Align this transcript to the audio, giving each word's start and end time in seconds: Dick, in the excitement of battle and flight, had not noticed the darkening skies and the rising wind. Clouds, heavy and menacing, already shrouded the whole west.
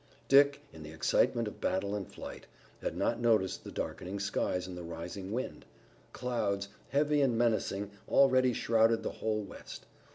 Dick, 0.27 0.61
in 0.73 0.81
the 0.81 0.89
excitement 0.91 1.47
of 1.47 1.61
battle 1.61 1.93
and 1.95 2.11
flight, 2.11 2.47
had 2.81 2.97
not 2.97 3.19
noticed 3.19 3.63
the 3.63 3.69
darkening 3.69 4.19
skies 4.19 4.65
and 4.65 4.75
the 4.75 4.81
rising 4.81 5.31
wind. 5.31 5.63
Clouds, 6.11 6.69
heavy 6.89 7.21
and 7.21 7.37
menacing, 7.37 7.91
already 8.09 8.51
shrouded 8.51 9.03
the 9.03 9.11
whole 9.11 9.43
west. 9.43 9.85